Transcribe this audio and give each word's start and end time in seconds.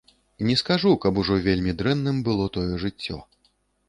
Не 0.45 0.53
скажу, 0.61 0.93
каб 1.03 1.19
ужо 1.23 1.37
вельмі 1.47 1.75
дрэнным 1.81 2.17
было 2.31 2.47
тое 2.57 2.73
жыццё. 2.85 3.19